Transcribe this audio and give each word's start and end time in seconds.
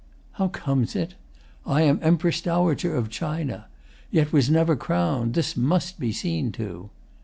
How 0.31 0.47
comes 0.47 0.95
it? 0.95 1.13
I 1.63 1.83
am 1.83 1.99
Empress 2.01 2.41
Dowager 2.41 2.95
Of 2.95 3.11
China 3.11 3.67
yet 4.09 4.33
was 4.33 4.49
never 4.49 4.75
crown'd. 4.75 5.35
This 5.35 5.55
must 5.55 5.99
Be 5.99 6.11
seen 6.11 6.51
to. 6.53 6.89